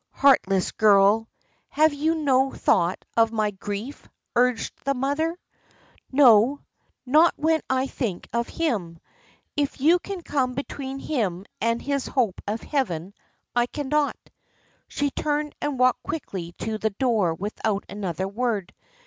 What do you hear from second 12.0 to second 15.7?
hope of heaven I cannot." She turned